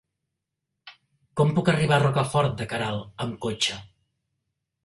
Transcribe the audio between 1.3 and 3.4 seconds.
Com puc arribar a Rocafort de Queralt amb